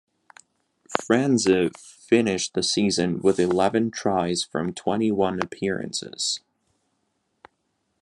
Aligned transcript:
Franze 0.99 1.69
finished 1.77 2.55
the 2.55 2.63
season 2.63 3.19
with 3.21 3.39
eleven 3.39 3.91
tries 3.91 4.43
from 4.43 4.73
twenty-one 4.73 5.39
appearances. 5.39 6.39